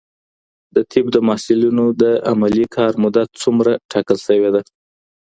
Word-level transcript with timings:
د 0.75 0.77
طب 0.91 1.05
د 1.15 1.17
محصلینو 1.27 1.85
د 2.01 2.03
عملي 2.31 2.65
کار 2.75 2.91
موده 3.03 3.23
څومره 3.41 3.71
ټاکل 3.91 4.17
سوي 4.27 4.49
ده؟ 4.55 4.61